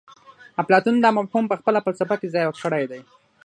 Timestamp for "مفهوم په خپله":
1.17-1.79